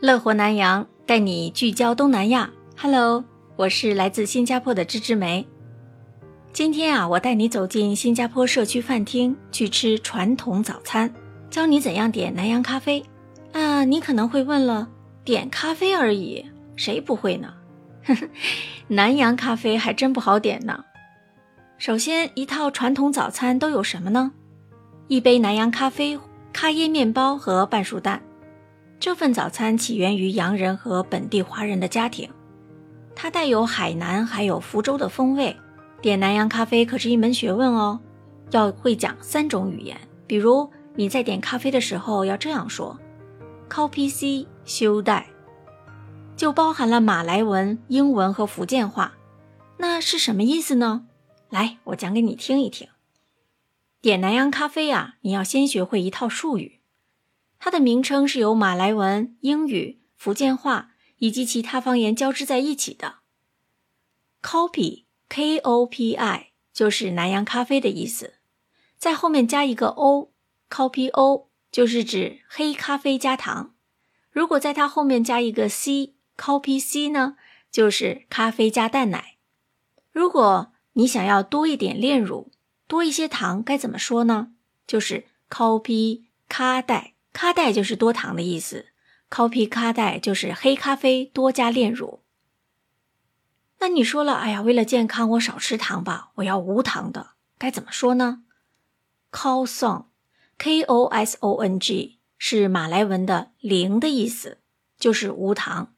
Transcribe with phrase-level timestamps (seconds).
[0.00, 2.50] 乐活南洋带你聚焦东南亚。
[2.76, 3.24] Hello，
[3.56, 5.46] 我是来自新加坡的芝芝梅。
[6.52, 11.10] 今天啊，我带你走进新加坡社区饭厅，去吃传统早餐，
[11.48, 13.02] 教你怎样点南洋咖啡。
[13.52, 14.86] 啊，你可能会问了，
[15.24, 16.44] 点咖啡而已，
[16.76, 17.54] 谁不会呢？
[18.88, 20.84] 南洋咖啡还真不好点呢。
[21.78, 24.32] 首先，一套传统早餐都有什么呢？
[25.08, 26.20] 一杯南洋咖啡、
[26.52, 28.20] 咖椰面包和半熟蛋。
[28.98, 32.28] 这份早餐起源于洋人和本地华人的家庭，
[33.14, 35.56] 它带有海南还有福州的风味。
[36.02, 38.00] 点南洋咖啡可是一门学问哦，
[38.50, 39.96] 要会讲三种语言。
[40.26, 42.98] 比如你在点咖啡的时候要这样说
[43.70, 45.26] ：“Coffee C 修带”，
[46.36, 49.14] 就包含了马来文、英文和福建话。
[49.78, 51.06] 那是什么意思呢？
[51.50, 52.88] 来，我讲给你听一听。
[54.00, 56.75] 点南洋咖啡啊，你要先学会一套术语。
[57.58, 63.16] 它的名称是由马来文、英语、福建话以及其他方言交织在一起的。
[64.42, 68.34] Kopi，K-O-P-I，就是南洋咖啡的意思，
[68.96, 73.74] 在后面加一个 O，Kopi-O 就是指黑咖啡加糖。
[74.30, 77.36] 如果在它后面加一个 C，Kopi-C 呢，
[77.72, 79.36] 就是咖啡加蛋奶。
[80.12, 82.52] 如果你想要多一点炼乳，
[82.86, 84.52] 多一些糖，该怎么说呢？
[84.86, 87.14] 就是 Kopi 咖带。
[87.36, 88.86] 咖带就是多糖的意思
[89.28, 92.22] ，coffee 咖带就是黑咖啡多加炼乳。
[93.78, 98.44] 那你说了，哎呀，为了健康，我少吃糖吧，我要无糖的，该怎么说呢
[99.30, 104.62] ？Kosong，K O S O N G 是马来文的零的意思，
[104.98, 105.92] 就是无糖。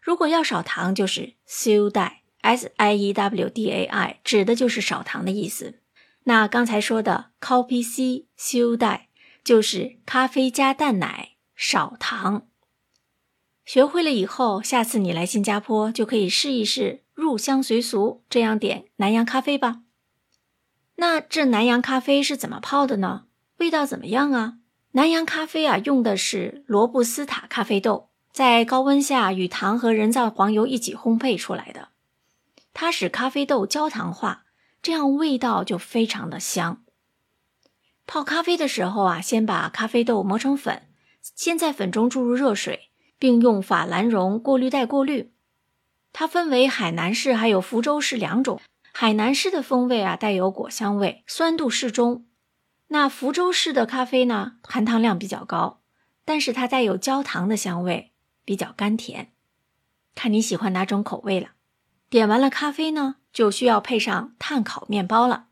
[0.00, 5.80] 如果要少糖，就是 siu dai，S I E W D A I，指的就是少糖的意思。
[6.22, 9.06] 那刚才说的 coffee C siu dai。
[9.44, 12.48] 就是咖啡加蛋奶，少糖。
[13.66, 19.82] 学会了以后，下次你来新加坡就可以试一试入乡随俗，这样点南洋咖啡吧。
[20.96, 23.24] 那这南洋咖啡是怎么泡的呢？
[23.58, 24.54] 味道怎么样啊？
[24.92, 31.88] 南洋咖啡啊，用的是罗布斯塔咖啡豆，在高温下与糖和人造黄油一起烘焙出来的，
[32.72, 34.44] 它使咖啡豆焦糖化，
[34.80, 36.83] 这样味道就非常的香。
[38.06, 40.82] 泡咖啡的时候啊，先把咖啡豆磨成粉，
[41.34, 45.32] 先在粉中注入热水，并用法兰绒过滤袋过滤。
[46.12, 48.60] 它分为海南式还有福州式两种。
[48.92, 52.26] 海南式的风味啊，带有果香味，酸度适中。
[52.88, 55.80] 那福州式的咖啡呢，含糖量比较高，
[56.24, 58.12] 但是它带有焦糖的香味，
[58.44, 59.32] 比较甘甜。
[60.14, 61.48] 看你喜欢哪种口味了。
[62.08, 65.46] 点完了咖啡呢，就需要配上炭烤面包了。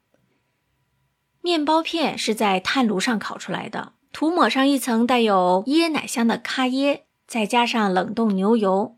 [1.43, 8.97] 面包片是在炭炉上烤出来的，涂抹上一层带有椰奶香的咖椰，再加上冷冻牛油、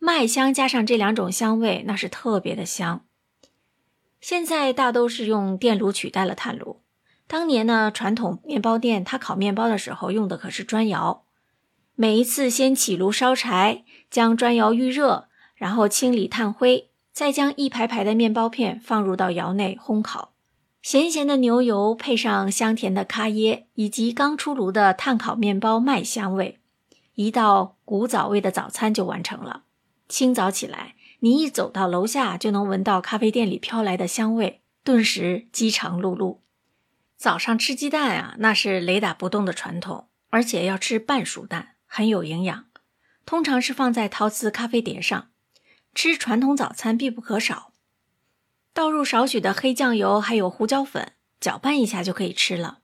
[0.00, 3.04] 麦香，加上这两种香味，那是特别的香。
[4.20, 6.82] 现在大都是用电炉取代了炭炉。
[7.28, 11.22] 当年呢，传统面包店它烤面包的时候用的可是砖窑，
[11.94, 20.32] 每一次先起炉烧柴，将砖窑预热，然后清理炭灰，再将一排排的面包片放入到窑内烘烤。
[20.86, 26.60] 咸咸的牛油配上香甜的咖椰，以及刚出炉的炭烤面包麦香味，
[27.14, 29.64] 一道古早味的早餐就完成了。
[30.08, 36.38] 清早起来，你一走到楼下，就能闻到咖啡店里飘来的香味，顿时饥肠辘辘。
[37.16, 42.66] 早上吃鸡蛋啊，那是雷打不动的传统，而且要吃半熟蛋，很有营养。
[43.24, 45.30] 通常是放在陶瓷咖啡碟上，
[45.92, 47.72] 吃传统早餐必不可少。
[48.76, 52.80] 倒入少许的黑酱油，还有胡椒粉，搅拌一下就可以吃了。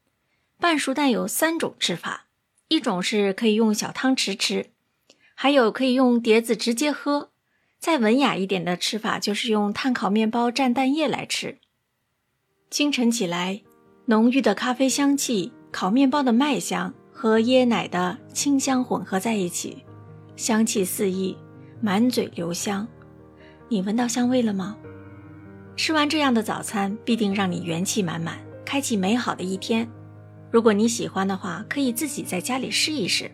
[0.58, 2.28] 半熟蛋有三种吃法，
[2.68, 4.70] 一种是可以用小汤匙吃，
[5.34, 7.28] 还有可以用碟子直接喝。
[7.78, 11.58] 再文雅一点的吃法就是用炭烤面包蘸蛋液来吃。
[12.70, 13.60] 清晨起来，
[14.06, 19.84] 浓郁的咖啡香气、烤面包的麦香和椰奶的清香混合在一起，
[20.36, 21.36] 香气四溢，
[21.82, 22.88] 满嘴留香。
[23.68, 24.78] 你闻到香味了吗？
[25.74, 29.88] 吃完这样的早餐，必定让你元气满满，开启美好的一天。
[30.50, 33.30] 如果你喜欢的话，可以自己在家里试一试。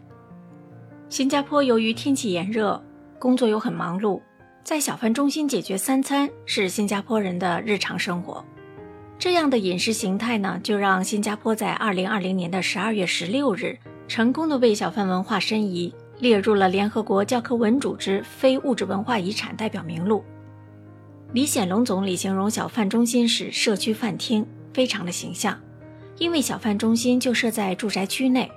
[1.08, 2.80] 新加坡由于天气炎热，
[3.18, 4.20] 工作又很忙碌，
[4.62, 8.44] 在小贩中心解决三餐是新加坡人的日常生活。
[9.18, 13.76] 这样的饮食形态呢，就让新加坡在二零二零年的十二月十六日，
[14.06, 20.22] 成功的为小贩文化申遗，列入了联合国教科文组织非物质文化遗产代表名录。
[21.34, 25.60] 李显龙总理形容小贩中心是社区饭厅，非常的形象。
[26.16, 28.50] 因为小贩中心就设在住宅区内，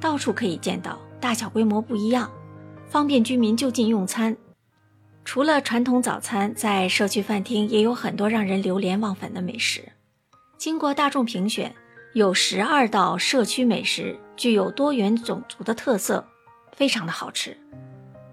[0.00, 2.28] 到处可以见到，大小规模不一样。
[2.88, 4.36] 方便居民就近用餐。
[5.24, 9.80] 除了传统早餐，在社区饭厅也有很多让人流连忘返的美食。
[10.58, 11.72] 经过大众评选，
[12.12, 16.26] 有十二道社区美食具有多元种族的特色，
[16.72, 17.56] 非常的好吃。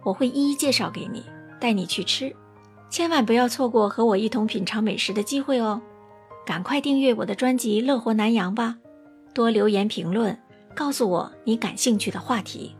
[0.04, 1.24] 我会一一介绍给你，
[1.60, 2.36] 带你去吃，
[2.94, 5.82] 千万不要错过和我一同品尝美食的机会哦！
[6.46, 8.78] 赶快订阅我的专辑《乐活南洋》吧，
[9.34, 10.38] 多留言评论，
[10.76, 12.76] 告诉我你感兴趣的话题，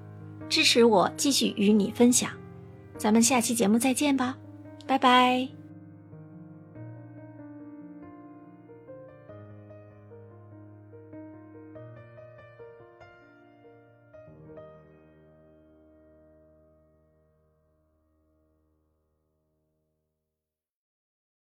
[0.48, 2.30] 支持我继续与你分享。
[2.96, 4.38] 咱们下期节目再见吧，
[4.86, 5.63] 拜拜。